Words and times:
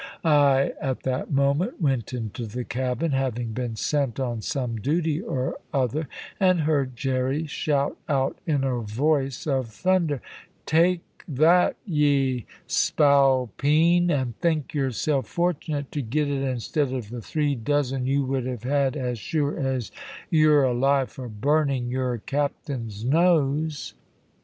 I, 0.25 0.73
at 0.81 1.01
that 1.03 1.29
moment, 1.29 1.79
went 1.79 2.11
into 2.11 2.47
the 2.47 2.63
cabin, 2.63 3.11
having 3.11 3.53
been 3.53 3.75
sent 3.75 4.19
on 4.19 4.41
some 4.41 4.77
duty 4.77 5.21
or 5.21 5.59
other, 5.71 6.07
and 6.39 6.61
heard 6.61 6.95
Jerry 6.95 7.45
shout 7.45 7.97
out 8.09 8.39
in 8.47 8.63
a 8.63 8.79
voice 8.79 9.45
of 9.45 9.67
thunder: 9.67 10.19
"`Take 10.65 11.01
that, 11.27 11.75
ye 11.85 12.47
spalpeen, 12.65 14.09
and 14.09 14.35
think 14.39 14.73
yourself 14.73 15.27
fortunate 15.27 15.91
to 15.91 16.01
get 16.01 16.27
it 16.27 16.41
instead 16.41 16.91
of 16.91 17.11
the 17.11 17.21
three 17.21 17.53
dozen 17.53 18.07
you 18.07 18.25
would 18.25 18.47
have 18.47 18.63
had 18.63 18.97
as 18.97 19.19
sure 19.19 19.55
as 19.55 19.91
you're 20.31 20.63
alive 20.63 21.11
for 21.11 21.29
burning 21.29 21.89
your 21.89 22.17
captain's 22.17 23.05
nose.' 23.05 23.93